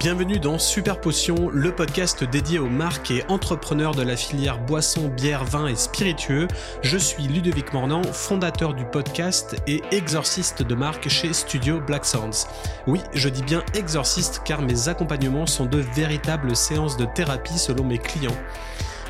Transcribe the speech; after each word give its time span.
Bienvenue 0.00 0.38
dans 0.38 0.58
Super 0.58 0.98
Potion, 0.98 1.50
le 1.52 1.74
podcast 1.74 2.24
dédié 2.24 2.58
aux 2.58 2.70
marques 2.70 3.10
et 3.10 3.22
entrepreneurs 3.28 3.94
de 3.94 4.00
la 4.00 4.16
filière 4.16 4.58
boissons, 4.58 5.08
bière, 5.08 5.44
vin 5.44 5.66
et 5.66 5.76
spiritueux. 5.76 6.48
Je 6.80 6.96
suis 6.96 7.24
Ludovic 7.24 7.74
Mornan, 7.74 8.02
fondateur 8.04 8.72
du 8.72 8.86
podcast 8.86 9.56
et 9.66 9.82
exorciste 9.92 10.62
de 10.62 10.74
marque 10.74 11.10
chez 11.10 11.34
Studio 11.34 11.82
Black 11.82 12.06
Sounds. 12.06 12.46
Oui, 12.86 13.02
je 13.12 13.28
dis 13.28 13.42
bien 13.42 13.62
exorciste 13.74 14.40
car 14.42 14.62
mes 14.62 14.88
accompagnements 14.88 15.46
sont 15.46 15.66
de 15.66 15.84
véritables 15.94 16.56
séances 16.56 16.96
de 16.96 17.04
thérapie 17.04 17.58
selon 17.58 17.84
mes 17.84 17.98
clients. 17.98 18.38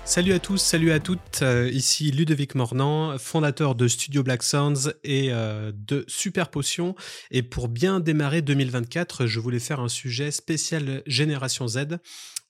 Salut 0.07 0.35
à 0.35 0.39
tous, 0.39 0.59
salut 0.59 0.93
à 0.93 1.01
toutes. 1.01 1.43
Euh, 1.43 1.69
ici 1.69 2.13
Ludovic 2.13 2.55
Mornan, 2.55 3.19
fondateur 3.19 3.75
de 3.75 3.89
Studio 3.89 4.23
Black 4.23 4.45
Sounds 4.45 4.93
et 5.03 5.33
euh, 5.33 5.73
de 5.75 6.05
Super 6.07 6.49
Potion. 6.49 6.95
Et 7.33 7.43
pour 7.43 7.67
bien 7.67 7.99
démarrer 7.99 8.41
2024, 8.41 9.27
je 9.27 9.41
voulais 9.41 9.59
faire 9.59 9.81
un 9.81 9.89
sujet 9.89 10.31
spécial 10.31 11.03
Génération 11.09 11.67
Z. 11.67 11.99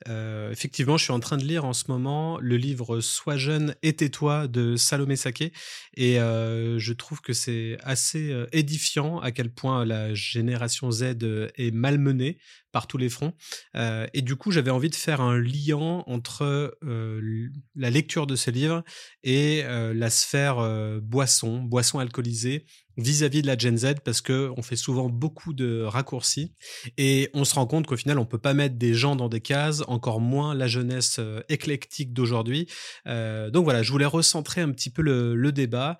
Euh, 0.08 0.50
effectivement, 0.50 0.98
je 0.98 1.04
suis 1.04 1.12
en 1.14 1.20
train 1.20 1.38
de 1.38 1.44
lire 1.44 1.64
en 1.64 1.72
ce 1.72 1.84
moment 1.88 2.38
le 2.38 2.58
livre 2.58 3.00
Sois 3.00 3.38
jeune 3.38 3.74
et 3.82 3.96
tais-toi 3.96 4.46
de 4.46 4.76
Salomé 4.76 5.16
Saké 5.16 5.54
et 5.96 6.16
je 6.16 6.92
trouve 6.92 7.22
que 7.22 7.32
c'est 7.32 7.78
assez 7.82 8.36
édifiant 8.52 9.18
à 9.20 9.32
quel 9.32 9.48
point 9.48 9.86
la 9.86 10.12
génération 10.12 10.90
Z 10.90 11.14
est 11.56 11.74
malmenée 11.74 12.36
par 12.72 12.86
tous 12.86 12.98
les 12.98 13.08
fronts. 13.08 13.32
Et 13.74 14.20
du 14.20 14.36
coup, 14.36 14.50
j'avais 14.50 14.70
envie 14.70 14.90
de 14.90 14.94
faire 14.94 15.22
un 15.22 15.38
lien 15.38 16.04
entre 16.06 16.76
la 17.74 17.90
lecture 17.90 18.26
de 18.26 18.36
ce 18.36 18.50
livre 18.50 18.82
et 19.22 19.62
euh, 19.64 19.92
la 19.94 20.10
sphère 20.10 20.56
boisson, 21.02 21.60
boisson 21.60 21.98
alcoolisée, 21.98 22.66
vis-à-vis 22.96 23.42
de 23.42 23.46
la 23.46 23.58
Gen 23.58 23.76
Z 23.76 23.96
parce 24.04 24.22
que 24.22 24.50
on 24.56 24.62
fait 24.62 24.76
souvent 24.76 25.10
beaucoup 25.10 25.52
de 25.52 25.82
raccourcis 25.82 26.54
et 26.96 27.28
on 27.34 27.44
se 27.44 27.54
rend 27.54 27.66
compte 27.66 27.86
qu'au 27.86 27.96
final 27.96 28.18
on 28.18 28.24
peut 28.24 28.38
pas 28.38 28.54
mettre 28.54 28.76
des 28.76 28.94
gens 28.94 29.16
dans 29.16 29.28
des 29.28 29.42
cases, 29.42 29.82
encore 29.86 30.20
moins 30.20 30.54
la 30.54 30.66
jeunesse 30.66 31.20
éclectique 31.50 32.14
d'aujourd'hui. 32.14 32.68
donc 33.04 33.64
voilà, 33.64 33.82
je 33.82 33.92
voulais 33.92 34.06
recentrer 34.06 34.62
un 34.62 34.72
petit 34.72 34.88
peu 34.88 35.02
le, 35.02 35.52
débat 35.52 35.98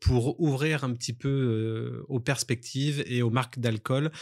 pour 0.00 0.40
ouvrir 0.40 0.84
un 0.84 0.92
petit 0.92 1.12
peu 1.12 2.04
aux 2.08 2.20
perspectives 2.20 3.02
et 3.06 3.22
aux 3.22 3.30
marques 3.30 3.58
d'alcool. 3.58 4.12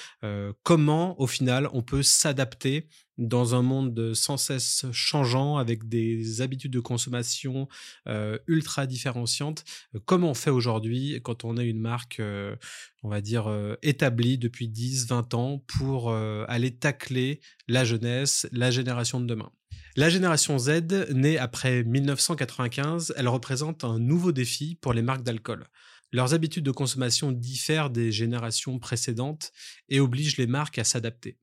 comment 0.62 1.20
au 1.20 1.26
final 1.26 1.68
on 1.74 1.82
peut 1.82 2.02
s'adapter 2.02 2.88
dans 3.20 3.54
un 3.54 3.62
monde 3.62 4.14
sans 4.14 4.36
cesse 4.36 4.86
changeant, 4.92 5.58
avec 5.58 5.88
des 5.88 6.40
habitudes 6.40 6.72
de 6.72 6.80
consommation 6.80 7.68
euh, 8.08 8.38
ultra 8.48 8.86
différenciantes. 8.86 9.64
Comment 10.06 10.30
on 10.30 10.34
fait 10.34 10.50
aujourd'hui 10.50 11.20
quand 11.22 11.44
on 11.44 11.56
est 11.56 11.68
une 11.68 11.80
marque, 11.80 12.18
euh, 12.18 12.56
on 13.02 13.08
va 13.08 13.20
dire, 13.20 13.46
euh, 13.46 13.76
établie 13.82 14.38
depuis 14.38 14.68
10, 14.68 15.06
20 15.06 15.34
ans 15.34 15.62
pour 15.66 16.12
aller 16.12 16.70
tacler 16.70 17.40
la 17.68 17.84
jeunesse, 17.84 18.48
la 18.52 18.70
génération 18.70 19.20
de 19.20 19.26
demain 19.26 19.52
la 19.96 20.08
génération 20.08 20.56
Z, 20.56 21.10
née 21.12 21.36
après 21.36 21.82
1995, 21.82 23.12
elle 23.16 23.26
représente 23.26 23.82
un 23.82 23.98
nouveau 23.98 24.30
défi 24.30 24.78
pour 24.80 24.92
les 24.92 25.02
marques 25.02 25.24
d'alcool. 25.24 25.66
Leurs 26.12 26.32
habitudes 26.32 26.64
de 26.64 26.70
consommation 26.70 27.32
diffèrent 27.32 27.90
des 27.90 28.12
générations 28.12 28.78
précédentes 28.78 29.52
et 29.88 29.98
obligent 29.98 30.36
les 30.36 30.46
marques 30.46 30.78
à 30.78 30.84
s'adapter. 30.84 31.38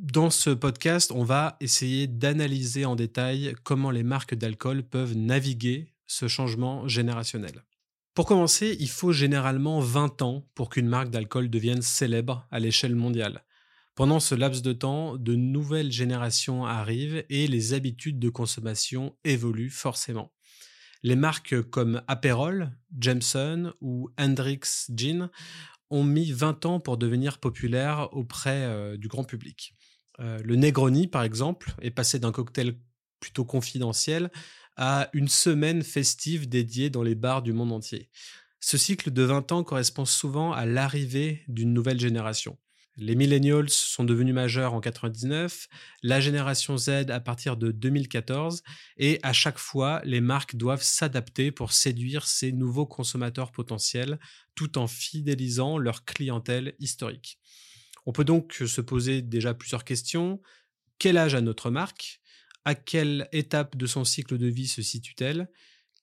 Dans 0.00 0.30
ce 0.30 0.50
podcast, 0.50 1.10
on 1.12 1.24
va 1.24 1.56
essayer 1.58 2.06
d'analyser 2.06 2.84
en 2.84 2.94
détail 2.94 3.56
comment 3.64 3.90
les 3.90 4.04
marques 4.04 4.36
d'alcool 4.36 4.84
peuvent 4.84 5.16
naviguer 5.16 5.92
ce 6.06 6.28
changement 6.28 6.86
générationnel. 6.86 7.64
Pour 8.14 8.24
commencer, 8.24 8.76
il 8.78 8.90
faut 8.90 9.10
généralement 9.10 9.80
20 9.80 10.22
ans 10.22 10.48
pour 10.54 10.68
qu'une 10.68 10.86
marque 10.86 11.10
d'alcool 11.10 11.50
devienne 11.50 11.82
célèbre 11.82 12.46
à 12.52 12.60
l'échelle 12.60 12.94
mondiale. 12.94 13.44
Pendant 13.96 14.20
ce 14.20 14.36
laps 14.36 14.62
de 14.62 14.72
temps, 14.72 15.16
de 15.16 15.34
nouvelles 15.34 15.90
générations 15.90 16.64
arrivent 16.64 17.24
et 17.28 17.48
les 17.48 17.74
habitudes 17.74 18.20
de 18.20 18.28
consommation 18.28 19.16
évoluent 19.24 19.68
forcément. 19.68 20.32
Les 21.02 21.16
marques 21.16 21.60
comme 21.70 22.02
Aperol, 22.06 22.70
Jameson 22.96 23.72
ou 23.80 24.10
Hendrix 24.16 24.60
Gin 24.94 25.28
ont 25.90 26.04
mis 26.04 26.30
20 26.30 26.66
ans 26.66 26.78
pour 26.78 26.98
devenir 26.98 27.38
populaires 27.38 28.08
auprès 28.12 28.62
euh, 28.62 28.96
du 28.96 29.08
grand 29.08 29.24
public. 29.24 29.74
Euh, 30.20 30.40
le 30.44 30.56
Negroni, 30.56 31.06
par 31.06 31.22
exemple, 31.22 31.74
est 31.80 31.90
passé 31.90 32.18
d'un 32.18 32.32
cocktail 32.32 32.74
plutôt 33.20 33.44
confidentiel 33.44 34.30
à 34.76 35.08
une 35.12 35.28
semaine 35.28 35.82
festive 35.82 36.48
dédiée 36.48 36.90
dans 36.90 37.02
les 37.02 37.14
bars 37.14 37.42
du 37.42 37.52
monde 37.52 37.72
entier. 37.72 38.08
Ce 38.60 38.76
cycle 38.76 39.10
de 39.10 39.22
20 39.22 39.52
ans 39.52 39.64
correspond 39.64 40.04
souvent 40.04 40.52
à 40.52 40.66
l'arrivée 40.66 41.42
d'une 41.48 41.72
nouvelle 41.72 42.00
génération. 42.00 42.58
Les 43.00 43.14
millennials 43.14 43.70
sont 43.70 44.02
devenus 44.02 44.34
majeurs 44.34 44.74
en 44.74 44.80
99, 44.80 45.68
la 46.02 46.20
génération 46.20 46.76
Z 46.76 47.10
à 47.10 47.20
partir 47.20 47.56
de 47.56 47.70
2014, 47.70 48.64
et 48.96 49.20
à 49.22 49.32
chaque 49.32 49.58
fois, 49.58 50.00
les 50.04 50.20
marques 50.20 50.56
doivent 50.56 50.82
s'adapter 50.82 51.52
pour 51.52 51.70
séduire 51.70 52.26
ces 52.26 52.50
nouveaux 52.50 52.86
consommateurs 52.86 53.52
potentiels 53.52 54.18
tout 54.56 54.78
en 54.78 54.88
fidélisant 54.88 55.78
leur 55.78 56.04
clientèle 56.04 56.74
historique. 56.80 57.38
On 58.08 58.12
peut 58.12 58.24
donc 58.24 58.54
se 58.54 58.80
poser 58.80 59.20
déjà 59.20 59.52
plusieurs 59.52 59.84
questions. 59.84 60.40
Quel 60.98 61.18
âge 61.18 61.34
a 61.34 61.42
notre 61.42 61.68
marque? 61.68 62.22
À 62.64 62.74
quelle 62.74 63.28
étape 63.32 63.76
de 63.76 63.84
son 63.84 64.02
cycle 64.02 64.38
de 64.38 64.46
vie 64.46 64.66
se 64.66 64.80
situe-t-elle? 64.80 65.50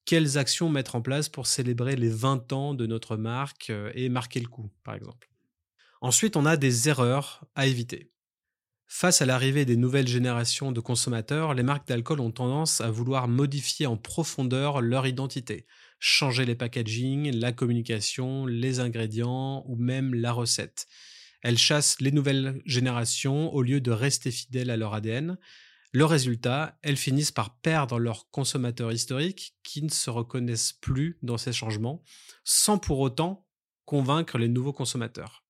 Quelles 0.05 0.37
actions 0.37 0.69
mettre 0.69 0.95
en 0.95 1.01
place 1.01 1.29
pour 1.29 1.47
célébrer 1.47 1.95
les 1.95 2.09
20 2.09 2.53
ans 2.53 2.75
de 2.75 2.85
notre 2.85 3.17
marque 3.17 3.71
euh, 3.71 3.91
et 3.95 4.09
marquer 4.09 4.39
le 4.39 4.47
coup, 4.47 4.71
par 4.83 4.93
exemple? 4.93 5.31
Ensuite, 5.99 6.35
on 6.35 6.45
a 6.45 6.57
des 6.57 6.89
erreurs 6.89 7.43
à 7.55 7.65
éviter. 7.65 8.11
Face 8.85 9.23
à 9.23 9.25
l'arrivée 9.25 9.65
des 9.65 9.75
nouvelles 9.75 10.07
générations 10.07 10.71
de 10.71 10.81
consommateurs, 10.81 11.55
les 11.55 11.63
marques 11.63 11.87
d'alcool 11.87 12.19
ont 12.19 12.29
tendance 12.29 12.81
à 12.81 12.91
vouloir 12.91 13.27
modifier 13.27 13.87
en 13.87 13.97
profondeur 13.97 14.79
leur 14.79 15.07
identité, 15.07 15.65
changer 15.97 16.45
les 16.45 16.53
packaging, 16.53 17.35
la 17.35 17.51
communication, 17.51 18.45
les 18.45 18.79
ingrédients 18.79 19.63
ou 19.65 19.75
même 19.75 20.13
la 20.13 20.31
recette. 20.31 20.85
Elles 21.45 21.59
chassent 21.59 22.01
les 22.01 22.11
nouvelles 22.11 22.59
générations 22.65 23.53
au 23.53 23.61
lieu 23.61 23.79
de 23.79 23.91
rester 23.91 24.31
fidèles 24.31 24.71
à 24.71 24.77
leur 24.77 24.95
ADN. 24.95 25.37
Le 25.91 26.03
résultat, 26.03 26.79
elles 26.81 26.97
finissent 26.97 27.31
par 27.31 27.59
perdre 27.59 27.99
leurs 27.99 28.31
consommateurs 28.31 28.91
historiques 28.91 29.53
qui 29.61 29.83
ne 29.83 29.91
se 29.91 30.09
reconnaissent 30.09 30.73
plus 30.73 31.19
dans 31.21 31.37
ces 31.37 31.53
changements, 31.53 32.03
sans 32.43 32.79
pour 32.79 32.97
autant 32.97 33.45
convaincre 33.85 34.39
les 34.39 34.47
nouveaux 34.47 34.73
consommateurs. 34.73 35.45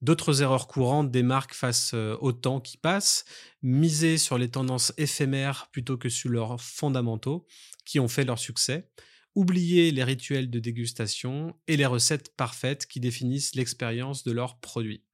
D'autres 0.00 0.40
erreurs 0.40 0.66
courantes 0.66 1.10
des 1.10 1.22
marques 1.22 1.52
face 1.52 1.90
euh, 1.92 2.16
au 2.22 2.32
temps 2.32 2.62
qui 2.62 2.78
passe, 2.78 3.26
miser 3.60 4.16
sur 4.16 4.38
les 4.38 4.50
tendances 4.50 4.94
éphémères 4.96 5.68
plutôt 5.72 5.98
que 5.98 6.08
sur 6.08 6.30
leurs 6.30 6.58
fondamentaux 6.58 7.46
qui 7.84 8.00
ont 8.00 8.08
fait 8.08 8.24
leur 8.24 8.38
succès, 8.38 8.88
oublier 9.34 9.90
les 9.90 10.04
rituels 10.04 10.48
de 10.48 10.58
dégustation 10.58 11.54
et 11.68 11.76
les 11.76 11.84
recettes 11.84 12.34
parfaites 12.34 12.86
qui 12.86 12.98
définissent 12.98 13.54
l'expérience 13.54 14.24
de 14.24 14.32
leurs 14.32 14.58
produits. 14.58 15.04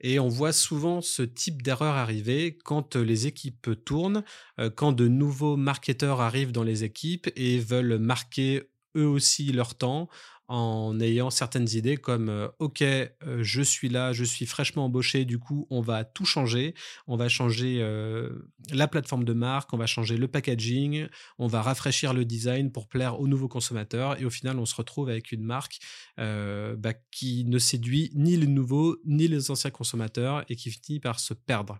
Et 0.00 0.18
on 0.18 0.28
voit 0.28 0.52
souvent 0.52 1.00
ce 1.00 1.22
type 1.22 1.62
d'erreur 1.62 1.94
arriver 1.94 2.56
quand 2.64 2.96
les 2.96 3.26
équipes 3.26 3.70
tournent, 3.84 4.24
euh, 4.60 4.70
quand 4.70 4.92
de 4.92 5.08
nouveaux 5.08 5.56
marketeurs 5.56 6.20
arrivent 6.20 6.52
dans 6.52 6.62
les 6.64 6.84
équipes 6.84 7.28
et 7.36 7.58
veulent 7.58 7.98
marquer 7.98 8.70
eux 8.96 9.06
aussi 9.06 9.52
leur 9.52 9.74
temps 9.74 10.08
en 10.48 10.98
ayant 11.00 11.30
certaines 11.30 11.68
idées 11.74 11.96
comme 11.96 12.28
euh, 12.28 12.48
ok 12.58 12.82
euh, 12.82 13.08
je 13.40 13.62
suis 13.62 13.88
là 13.88 14.12
je 14.12 14.24
suis 14.24 14.46
fraîchement 14.46 14.84
embauché 14.84 15.24
du 15.24 15.38
coup 15.38 15.66
on 15.70 15.80
va 15.80 16.04
tout 16.04 16.24
changer 16.24 16.74
on 17.06 17.16
va 17.16 17.28
changer 17.28 17.78
euh, 17.80 18.30
la 18.70 18.86
plateforme 18.86 19.24
de 19.24 19.32
marque 19.32 19.72
on 19.72 19.76
va 19.76 19.86
changer 19.86 20.16
le 20.16 20.28
packaging 20.28 21.08
on 21.38 21.46
va 21.46 21.62
rafraîchir 21.62 22.14
le 22.14 22.24
design 22.24 22.70
pour 22.70 22.88
plaire 22.88 23.20
aux 23.20 23.26
nouveaux 23.26 23.48
consommateurs 23.48 24.20
et 24.20 24.24
au 24.24 24.30
final 24.30 24.58
on 24.58 24.66
se 24.66 24.74
retrouve 24.74 25.08
avec 25.08 25.32
une 25.32 25.42
marque 25.42 25.78
bah, 26.16 26.94
qui 27.10 27.44
ne 27.44 27.58
séduit 27.58 28.10
ni 28.14 28.36
les 28.36 28.46
nouveaux 28.46 28.96
ni 29.04 29.28
les 29.28 29.50
anciens 29.50 29.70
consommateurs 29.70 30.44
et 30.48 30.56
qui 30.56 30.70
finit 30.70 31.00
par 31.00 31.20
se 31.20 31.34
perdre 31.34 31.78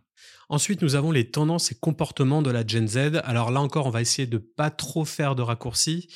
Ensuite, 0.49 0.83
nous 0.83 0.95
avons 0.95 1.11
les 1.11 1.31
tendances 1.31 1.73
et 1.73 1.75
comportements 1.75 2.43
de 2.43 2.51
la 2.51 2.67
Gen 2.67 2.89
Z. 2.89 3.21
Alors 3.25 3.51
là 3.51 3.61
encore, 3.61 3.87
on 3.87 3.91
va 3.91 4.01
essayer 4.01 4.27
de 4.27 4.39
pas 4.39 4.71
trop 4.71 5.05
faire 5.05 5.35
de 5.35 5.43
raccourcis. 5.43 6.09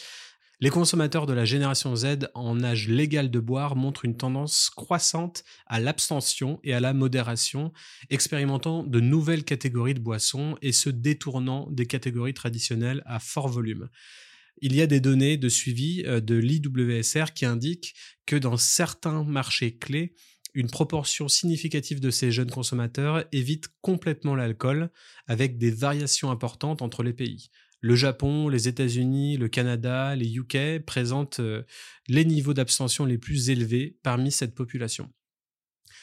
Les 0.62 0.68
consommateurs 0.68 1.24
de 1.24 1.32
la 1.32 1.46
génération 1.46 1.96
Z 1.96 2.28
en 2.34 2.62
âge 2.62 2.86
légal 2.86 3.30
de 3.30 3.40
boire 3.40 3.76
montrent 3.76 4.04
une 4.04 4.18
tendance 4.18 4.68
croissante 4.68 5.42
à 5.66 5.80
l'abstention 5.80 6.60
et 6.64 6.74
à 6.74 6.80
la 6.80 6.92
modération, 6.92 7.72
expérimentant 8.10 8.82
de 8.82 9.00
nouvelles 9.00 9.44
catégories 9.44 9.94
de 9.94 10.00
boissons 10.00 10.58
et 10.60 10.72
se 10.72 10.90
détournant 10.90 11.66
des 11.70 11.86
catégories 11.86 12.34
traditionnelles 12.34 13.02
à 13.06 13.20
fort 13.20 13.48
volume. 13.48 13.88
Il 14.60 14.74
y 14.74 14.82
a 14.82 14.86
des 14.86 15.00
données 15.00 15.38
de 15.38 15.48
suivi 15.48 16.02
euh, 16.04 16.20
de 16.20 16.34
l'IWSR 16.34 17.32
qui 17.34 17.46
indiquent 17.46 17.94
que 18.26 18.36
dans 18.36 18.58
certains 18.58 19.24
marchés 19.24 19.78
clés, 19.78 20.14
une 20.52 20.68
proportion 20.68 21.28
significative 21.28 22.00
de 22.00 22.10
ces 22.10 22.30
jeunes 22.30 22.50
consommateurs 22.50 23.24
évite 23.32 23.68
complètement 23.80 24.34
l'alcool, 24.34 24.90
avec 25.26 25.56
des 25.56 25.70
variations 25.70 26.30
importantes 26.30 26.82
entre 26.82 27.02
les 27.02 27.14
pays. 27.14 27.50
Le 27.80 27.96
Japon, 27.96 28.48
les 28.48 28.68
États-Unis, 28.68 29.38
le 29.38 29.48
Canada, 29.48 30.14
les 30.14 30.36
UK 30.36 30.84
présentent 30.84 31.40
euh, 31.40 31.62
les 32.08 32.26
niveaux 32.26 32.52
d'abstention 32.52 33.06
les 33.06 33.16
plus 33.16 33.48
élevés 33.48 33.98
parmi 34.02 34.30
cette 34.30 34.54
population. 34.54 35.10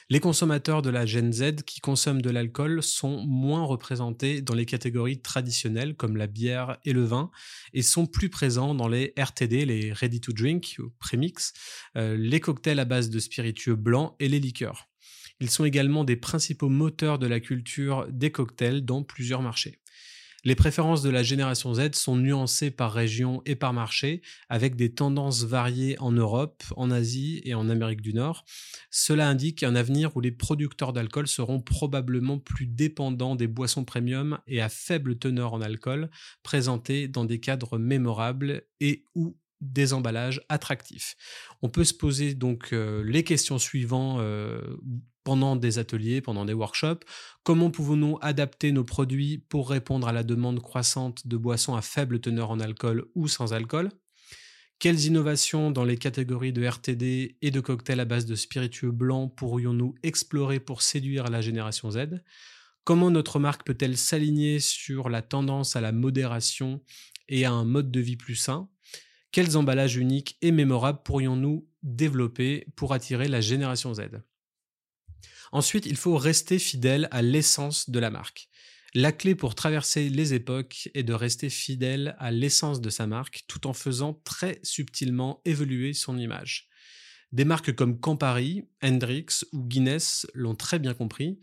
Les 0.10 0.22
consommateurs 0.22 0.82
de 0.82 0.90
la 0.90 1.06
Gen 1.06 1.34
Z 1.34 1.64
qui 1.66 1.82
consomment 1.82 2.22
de 2.22 2.30
l'alcool 2.30 2.82
sont 2.82 3.26
moins 3.26 3.66
représentés 3.66 4.42
dans 4.42 4.56
les 4.56 4.66
catégories 4.66 5.22
traditionnelles 5.22 5.96
comme 5.96 6.16
la 6.16 6.28
bière 6.28 6.78
et 6.86 6.94
le 6.94 7.04
vin 7.04 7.30
et 7.74 7.82
sont 7.82 8.06
plus 8.06 8.30
présents 8.30 8.74
dans 8.74 8.88
les 8.88 9.14
RTD, 9.18 9.66
les 9.66 9.92
ready 9.92 10.22
to 10.22 10.32
drink 10.32 10.78
ou 10.80 10.92
premix, 10.98 11.52
euh, 11.98 12.16
les 12.18 12.40
cocktails 12.40 12.80
à 12.80 12.86
base 12.86 13.10
de 13.10 13.20
spiritueux 13.20 13.76
blancs 13.76 14.16
et 14.20 14.30
les 14.30 14.40
liqueurs. 14.40 14.88
Ils 15.42 15.50
sont 15.50 15.66
également 15.66 16.06
des 16.06 16.16
principaux 16.16 16.70
moteurs 16.70 17.20
de 17.20 17.28
la 17.28 17.40
culture 17.40 18.08
des 18.10 18.32
cocktails 18.32 18.86
dans 18.86 19.04
plusieurs 19.04 19.42
marchés. 19.42 19.78
Les 20.44 20.56
préférences 20.56 21.02
de 21.02 21.10
la 21.10 21.24
génération 21.24 21.74
Z 21.74 21.94
sont 21.94 22.16
nuancées 22.16 22.72
par 22.72 22.94
région 22.94 23.42
et 23.46 23.56
par 23.56 23.74
marché, 23.74 24.22
avec 24.50 24.76
des 24.76 24.94
tendances 24.94 25.44
variées 25.44 25.98
en 26.00 26.12
Europe, 26.12 26.64
en 26.76 26.92
Asie 26.92 27.42
et 27.44 27.54
en 27.54 27.70
Amérique 27.70 28.02
du 28.02 28.14
Nord. 28.14 28.46
Cela 28.92 29.28
indique 29.28 29.64
un 29.64 29.76
avenir 29.76 30.16
où 30.16 30.22
les 30.22 30.32
producteurs 30.32 30.94
d'alcool 30.94 31.28
seront 31.28 31.60
probablement 31.60 32.40
plus 32.40 32.68
dépendants 32.68 33.36
des 33.36 33.48
boissons 33.48 33.84
premium 33.84 34.40
et 34.48 34.62
à 34.62 34.70
faible 34.70 35.18
teneur 35.18 35.54
en 35.54 35.62
alcool, 35.62 36.10
présentées 36.44 37.08
dans 37.08 37.26
des 37.26 37.40
cadres 37.40 37.78
mémorables 37.78 38.64
et 38.80 39.04
ou 39.16 39.38
des 39.62 39.94
emballages 39.94 40.42
attractifs. 40.50 41.16
On 41.62 41.70
peut 41.70 41.84
se 41.84 41.94
poser 41.94 42.36
donc 42.36 42.74
euh, 42.74 43.04
les 43.04 43.24
questions 43.24 43.58
suivantes 43.58 44.20
euh, 44.20 44.62
pendant 45.28 45.58
des 45.58 45.78
ateliers, 45.78 46.22
pendant 46.22 46.46
des 46.46 46.54
workshops. 46.54 47.02
Comment 47.44 47.70
pouvons-nous 47.70 48.18
adapter 48.22 48.72
nos 48.72 48.86
produits 48.86 49.40
pour 49.50 49.70
répondre 49.70 50.08
à 50.08 50.14
la 50.14 50.24
demande 50.24 50.62
croissante 50.62 51.28
de 51.28 51.36
boissons 51.36 51.76
à 51.76 51.82
faible 51.82 52.22
teneur 52.22 52.50
en 52.50 52.62
alcool 52.62 53.08
ou 53.14 53.28
sans 53.28 53.52
alcool? 53.52 53.90
Quelles 54.80 55.04
innovations 55.04 55.70
dans 55.70 55.84
les 55.84 55.98
catégories 55.98 56.54
de 56.54 56.66
RTD 56.66 57.36
et 57.42 57.52
de 57.52 57.60
cocktails 57.60 58.00
à 58.00 58.06
base 58.06 58.26
de 58.26 58.36
spiritueux 58.36 58.92
blancs 58.92 59.36
pourrions-nous 59.36 59.96
explorer 60.02 60.62
pour 60.62 60.82
séduire 60.82 61.26
la 61.26 61.42
génération 61.42 61.92
Z? 61.92 62.24
Comment 62.86 63.12
notre 63.12 63.38
marque 63.38 63.66
peut-elle 63.66 63.98
s'aligner 63.98 64.62
sur 64.62 65.10
la 65.10 65.22
tendance 65.22 65.76
à 65.76 65.82
la 65.82 65.92
modération 65.92 66.82
et 67.28 67.44
à 67.44 67.52
un 67.52 67.66
mode 67.66 67.92
de 67.92 68.00
vie 68.00 68.16
plus 68.16 68.38
sain? 68.38 68.70
Quels 69.34 69.58
emballages 69.58 69.98
uniques 69.98 70.38
et 70.42 70.54
mémorables 70.54 71.04
pourrions-nous 71.04 71.68
développer 71.84 72.66
pour 72.78 72.94
attirer 72.94 73.28
la 73.28 73.42
génération 73.42 73.94
Z? 73.94 74.04
Ensuite, 75.52 75.86
il 75.86 75.96
faut 75.96 76.18
rester 76.18 76.60
fidèle 76.60 77.08
à 77.12 77.22
l'essence 77.22 77.90
de 77.90 78.00
la 78.00 78.10
marque. 78.10 78.50
La 78.94 79.12
clé 79.12 79.36
pour 79.36 79.54
traverser 79.56 80.10
les 80.10 80.34
époques 80.34 80.90
est 80.94 81.04
de 81.04 81.14
rester 81.14 81.50
fidèle 81.50 82.16
à 82.20 82.32
l'essence 82.32 82.82
de 82.82 82.90
sa 82.90 83.06
marque 83.06 83.44
tout 83.48 83.68
en 83.68 83.74
faisant 83.74 84.14
très 84.24 84.60
subtilement 84.64 85.42
évoluer 85.46 85.94
son 85.94 86.18
image. 86.18 86.70
Des 87.32 87.46
marques 87.46 87.76
comme 87.76 88.00
Campari, 88.00 88.64
Hendrix 88.82 89.44
ou 89.52 89.64
Guinness 89.64 90.26
l'ont 90.34 90.56
très 90.56 90.80
bien 90.80 90.94
compris. 90.94 91.40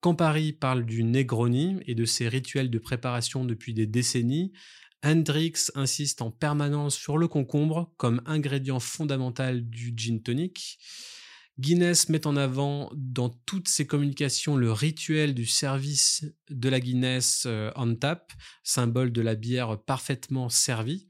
Campari 0.00 0.52
parle 0.52 0.86
du 0.86 1.02
Negroni 1.02 1.78
et 1.86 1.94
de 1.94 2.04
ses 2.04 2.28
rituels 2.28 2.70
de 2.70 2.78
préparation 2.78 3.44
depuis 3.44 3.74
des 3.74 3.86
décennies, 3.86 4.52
Hendrix 5.04 5.70
insiste 5.74 6.22
en 6.22 6.30
permanence 6.30 6.94
sur 6.96 7.18
le 7.18 7.28
concombre 7.28 7.92
comme 7.98 8.22
ingrédient 8.24 8.80
fondamental 8.80 9.68
du 9.68 9.92
gin 9.94 10.22
tonic. 10.22 10.78
Guinness 11.58 12.08
met 12.08 12.26
en 12.26 12.36
avant 12.36 12.90
dans 12.94 13.28
toutes 13.28 13.68
ses 13.68 13.86
communications 13.86 14.56
le 14.56 14.72
rituel 14.72 15.34
du 15.34 15.46
service 15.46 16.24
de 16.50 16.68
la 16.68 16.80
Guinness 16.80 17.44
euh, 17.46 17.70
on 17.76 17.94
tap, 17.94 18.32
symbole 18.64 19.12
de 19.12 19.22
la 19.22 19.36
bière 19.36 19.80
parfaitement 19.80 20.48
servie. 20.48 21.06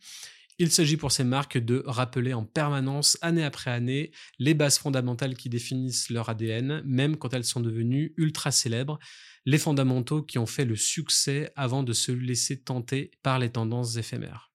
Il 0.59 0.71
s'agit 0.71 0.97
pour 0.97 1.11
ces 1.11 1.25
marques 1.25 1.59
de 1.59 1.83
rappeler 1.87 2.33
en 2.33 2.45
permanence, 2.45 3.19
année 3.23 3.43
après 3.43 3.73
année, 3.73 4.13
les 4.39 4.55
bases 4.55 4.79
fondamentales 4.79 5.35
qui 5.35 5.49
définissent 5.49 6.11
leur 6.11 6.29
ADN, 6.29 6.83
même 6.85 7.17
quand 7.17 7.35
elles 7.35 7.45
sont 7.45 7.61
devenues 7.61 8.15
ultra 8.19 8.53
célèbres, 8.53 8.99
les 9.47 9.59
fondamentaux 9.59 10.23
qui 10.23 10.39
ont 10.39 10.47
fait 10.47 10.65
le 10.65 10.77
succès 10.77 11.53
avant 11.57 11.83
de 11.83 11.93
se 11.93 12.13
laisser 12.13 12.63
tenter 12.63 13.11
par 13.23 13.41
les 13.41 13.51
tendances 13.51 13.97
éphémères. 13.97 14.53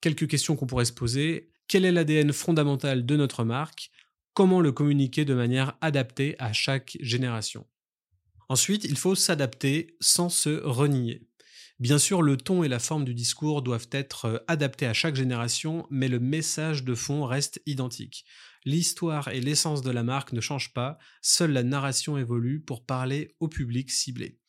Quelques 0.00 0.28
questions 0.28 0.56
qu'on 0.56 0.66
pourrait 0.66 0.84
se 0.86 0.92
poser. 0.92 1.50
Quel 1.68 1.84
est 1.84 1.92
l'ADN 1.92 2.32
fondamental 2.32 3.04
de 3.04 3.16
notre 3.16 3.44
marque? 3.44 3.90
Comment 4.34 4.60
le 4.60 4.72
communiquer 4.72 5.24
de 5.24 5.32
manière 5.32 5.78
adaptée 5.80 6.34
à 6.40 6.52
chaque 6.52 6.96
génération 7.00 7.68
Ensuite, 8.48 8.82
il 8.82 8.96
faut 8.96 9.14
s'adapter 9.14 9.96
sans 10.00 10.28
se 10.28 10.60
renier. 10.64 11.22
Bien 11.78 11.98
sûr, 11.98 12.20
le 12.20 12.36
ton 12.36 12.64
et 12.64 12.68
la 12.68 12.80
forme 12.80 13.04
du 13.04 13.14
discours 13.14 13.62
doivent 13.62 13.88
être 13.92 14.24
euh, 14.24 14.38
adaptés 14.48 14.86
à 14.86 14.92
chaque 14.92 15.14
génération, 15.14 15.86
mais 15.88 16.08
le 16.08 16.18
message 16.18 16.82
de 16.82 16.96
fond 16.96 17.24
reste 17.24 17.62
identique. 17.64 18.24
L'histoire 18.64 19.28
et 19.28 19.40
l'essence 19.40 19.82
de 19.82 19.92
la 19.92 20.02
marque 20.02 20.32
ne 20.32 20.40
changent 20.40 20.72
pas, 20.72 20.98
seule 21.22 21.52
la 21.52 21.62
narration 21.62 22.18
évolue 22.18 22.60
pour 22.60 22.84
parler 22.84 23.36
au 23.38 23.46
public 23.46 23.88
ciblé. 23.92 24.40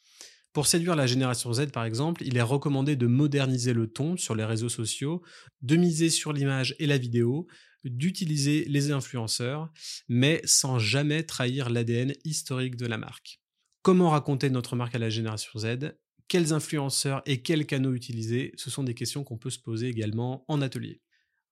Pour 0.52 0.66
séduire 0.66 0.96
la 0.96 1.06
génération 1.06 1.54
Z 1.54 1.68
par 1.68 1.86
exemple, 1.86 2.24
il 2.24 2.38
est 2.38 2.42
recommandé 2.42 2.96
de 2.96 3.06
moderniser 3.06 3.74
le 3.74 3.86
ton 3.86 4.18
sur 4.18 4.34
les 4.34 4.46
réseaux 4.46 4.70
sociaux, 4.70 5.22
de 5.62 5.76
miser 5.76 6.10
sur 6.10 6.32
l'image 6.34 6.76
et 6.80 6.88
la 6.88 6.98
vidéo, 6.98 7.46
d'utiliser 7.90 8.66
les 8.66 8.92
influenceurs, 8.92 9.72
mais 10.08 10.42
sans 10.46 10.80
jamais 10.80 11.24
trahir 11.24 11.70
l'ADN 11.70 12.14
historique 12.24 12.76
de 12.76 12.86
la 12.86 12.98
marque. 12.98 13.42
Comment 13.82 14.10
raconter 14.10 14.50
notre 14.50 14.76
marque 14.76 14.96
à 14.96 15.00
la 15.00 15.10
génération 15.10 15.60
Z? 15.60 15.96
Quels 16.28 16.54
influenceurs 16.54 17.22
et 17.26 17.42
quels 17.44 17.68
canaux 17.68 17.94
utiliser? 17.94 18.52
Ce 18.56 18.70
sont 18.70 18.84
des 18.84 18.96
questions 18.96 19.24
qu'on 19.24 19.38
peut 19.38 19.51
se 19.51 19.60
poser 19.60 19.88
également 19.88 20.44
en 20.48 20.62
atelier. 20.62 21.01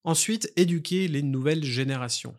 Ensuite, 0.03 0.51
éduquer 0.55 1.07
les 1.07 1.21
nouvelles 1.21 1.63
générations. 1.63 2.35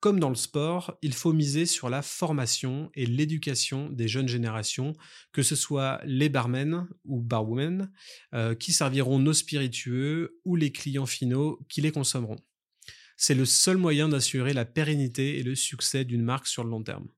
Comme 0.00 0.20
dans 0.20 0.28
le 0.28 0.36
sport, 0.36 0.96
il 1.02 1.12
faut 1.12 1.32
miser 1.32 1.66
sur 1.66 1.90
la 1.90 2.02
formation 2.02 2.88
et 2.94 3.04
l'éducation 3.04 3.88
des 3.88 4.06
jeunes 4.06 4.28
générations, 4.28 4.92
que 5.32 5.42
ce 5.42 5.56
soit 5.56 6.00
les 6.04 6.28
barmen 6.28 6.86
ou 7.04 7.20
barwomen 7.20 7.90
euh, 8.32 8.54
qui 8.54 8.72
serviront 8.72 9.18
nos 9.18 9.32
spiritueux 9.32 10.38
ou 10.44 10.54
les 10.54 10.70
clients 10.70 11.06
finaux 11.06 11.58
qui 11.68 11.80
les 11.80 11.90
consommeront. 11.90 12.38
C'est 13.20 13.34
le 13.34 13.44
seul 13.44 13.78
moyen 13.78 14.08
d'assurer 14.08 14.52
la 14.52 14.64
pérennité 14.64 15.40
et 15.40 15.42
le 15.42 15.56
succès 15.56 16.04
d'une 16.04 16.22
marque 16.22 16.46
sur 16.46 16.62
le 16.62 16.70
long 16.70 16.84
terme. 16.84 17.08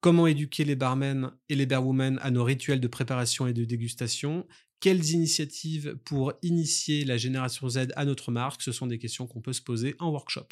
Comment 0.00 0.26
éduquer 0.26 0.64
les 0.64 0.74
barmen 0.74 1.30
et 1.48 1.54
les 1.54 1.64
barwomen 1.64 2.18
à 2.22 2.32
nos 2.32 2.42
rituels 2.42 2.80
de 2.80 2.88
préparation 2.88 3.46
et 3.46 3.52
de 3.52 3.64
dégustation? 3.64 4.48
Quelles 4.80 5.10
initiatives 5.10 5.96
pour 6.04 6.32
initier 6.42 7.04
la 7.04 7.18
génération 7.18 7.68
Z 7.68 7.92
à 7.94 8.04
notre 8.04 8.32
marque? 8.32 8.62
Ce 8.62 8.72
sont 8.72 8.88
des 8.88 8.98
questions 8.98 9.28
qu'on 9.28 9.40
peut 9.40 9.52
se 9.52 9.62
poser 9.62 9.94
en 10.00 10.10
workshop. 10.10 10.48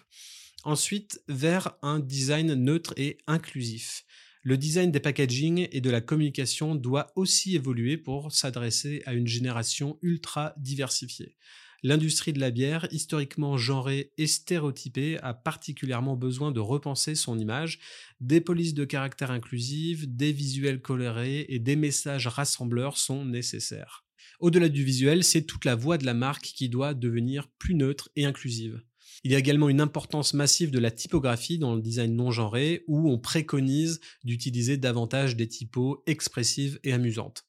Ensuite, 0.63 1.21
vers 1.27 1.77
un 1.83 1.99
design 1.99 2.55
neutre 2.55 2.95
et 2.97 3.19
inclusif. 3.27 4.05
Le 4.43 4.57
design 4.57 4.93
des 4.93 5.01
packaging 5.01 5.67
et 5.73 5.81
de 5.81 5.91
la 5.91 6.01
communication 6.01 6.77
doit 6.77 7.11
aussi 7.17 7.57
évoluer 7.57 7.97
pour 7.97 8.31
s'adresser 8.31 9.03
à 9.05 9.15
une 9.15 9.27
génération 9.27 9.99
ultra 10.01 10.55
diversifiée. 10.59 11.37
L'industrie 11.85 12.33
de 12.33 12.41
la 12.41 12.51
bière, 12.51 12.89
historiquement 12.91 13.57
genrée 13.57 14.13
et 14.19 14.27
stéréotypée, 14.27 15.19
a 15.23 15.33
particulièrement 15.33 16.17
besoin 16.17 16.51
de 16.51 16.59
repenser 16.59 17.15
son 17.15 17.39
image, 17.39 17.79
des 18.21 18.41
polices 18.41 18.75
de 18.75 18.85
caractère 18.85 19.31
inclusives, 19.31 20.17
des 20.17 20.33
visuels 20.33 20.83
colorés 20.83 21.47
et 21.49 21.61
des 21.61 21.77
messages 21.77 22.27
rassembleurs 22.27 22.97
sont 22.97 23.25
nécessaires. 23.25 24.05
Au-delà 24.41 24.69
du 24.69 24.83
visuel, 24.83 25.23
c'est 25.23 25.43
toute 25.43 25.65
la 25.65 25.77
voix 25.77 25.99
de 25.99 26.07
la 26.07 26.15
marque 26.15 26.47
qui 26.47 26.69
doit 26.69 26.95
devenir 26.95 27.49
plus 27.59 27.75
neutre 27.75 28.09
et 28.17 28.25
inclusive. 28.25 28.83
Il 29.23 29.33
y 29.33 29.35
a 29.37 29.39
également 29.39 29.69
une 29.69 29.81
importance 29.81 30.35
massive 30.35 30.71
de 30.71 30.79
la 30.79 30.91
typographie 30.91 31.59
dans 31.59 31.75
le 31.75 31.83
design 31.83 32.15
non 32.15 32.31
genré 32.31 32.85
où 32.87 33.11
on 33.11 33.19
préconise 33.19 34.01
d'utiliser 34.25 34.77
davantage 34.77 35.37
des 35.37 35.49
typos 35.49 36.03
expressives 36.07 36.79
et 36.83 36.93
amusantes. 36.93 37.45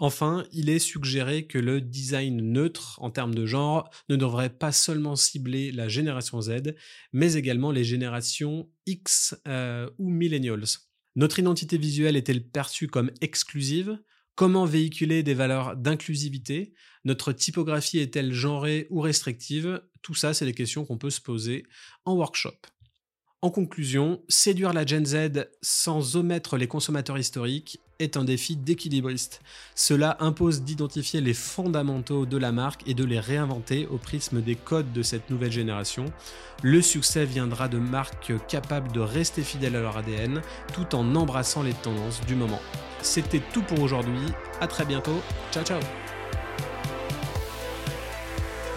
Enfin, 0.00 0.46
il 0.52 0.70
est 0.70 0.78
suggéré 0.78 1.46
que 1.46 1.58
le 1.58 1.80
design 1.80 2.52
neutre 2.52 2.98
en 3.02 3.10
termes 3.10 3.34
de 3.34 3.46
genre 3.46 3.90
ne 4.08 4.14
devrait 4.14 4.56
pas 4.56 4.70
seulement 4.70 5.16
cibler 5.16 5.72
la 5.72 5.88
génération 5.88 6.40
Z, 6.40 6.74
mais 7.12 7.34
également 7.34 7.72
les 7.72 7.82
générations 7.82 8.70
X 8.86 9.36
euh, 9.48 9.90
ou 9.98 10.08
millennials. 10.08 10.64
Notre 11.16 11.40
identité 11.40 11.78
visuelle 11.78 12.16
est-elle 12.16 12.46
perçue 12.46 12.86
comme 12.86 13.10
exclusive? 13.20 13.98
Comment 14.36 14.66
véhiculer 14.66 15.24
des 15.24 15.34
valeurs 15.34 15.76
d'inclusivité? 15.76 16.74
Notre 17.04 17.32
typographie 17.32 17.98
est-elle 17.98 18.32
genrée 18.32 18.86
ou 18.90 19.00
restrictive? 19.00 19.82
Tout 20.02 20.14
ça, 20.14 20.32
c'est 20.32 20.44
des 20.44 20.54
questions 20.54 20.84
qu'on 20.84 20.96
peut 20.96 21.10
se 21.10 21.20
poser 21.20 21.64
en 22.04 22.14
workshop. 22.14 22.54
En 23.42 23.50
conclusion, 23.50 24.22
séduire 24.28 24.72
la 24.72 24.86
Gen 24.86 25.04
Z 25.04 25.48
sans 25.60 26.14
omettre 26.14 26.56
les 26.56 26.68
consommateurs 26.68 27.18
historiques 27.18 27.80
est 27.98 28.16
un 28.16 28.24
défi 28.24 28.56
d'équilibriste. 28.56 29.40
Cela 29.74 30.16
impose 30.20 30.62
d'identifier 30.62 31.20
les 31.20 31.34
fondamentaux 31.34 32.26
de 32.26 32.36
la 32.36 32.52
marque 32.52 32.82
et 32.86 32.94
de 32.94 33.04
les 33.04 33.20
réinventer 33.20 33.86
au 33.86 33.98
prisme 33.98 34.40
des 34.40 34.54
codes 34.54 34.92
de 34.92 35.02
cette 35.02 35.30
nouvelle 35.30 35.52
génération. 35.52 36.06
Le 36.62 36.80
succès 36.82 37.24
viendra 37.24 37.68
de 37.68 37.78
marques 37.78 38.32
capables 38.46 38.92
de 38.92 39.00
rester 39.00 39.42
fidèles 39.42 39.76
à 39.76 39.80
leur 39.80 39.96
ADN 39.96 40.40
tout 40.74 40.94
en 40.94 41.14
embrassant 41.14 41.62
les 41.62 41.74
tendances 41.74 42.20
du 42.26 42.34
moment. 42.34 42.60
C'était 43.02 43.42
tout 43.52 43.62
pour 43.62 43.80
aujourd'hui, 43.80 44.26
à 44.60 44.66
très 44.66 44.84
bientôt, 44.84 45.20
ciao 45.52 45.64
ciao 45.64 45.80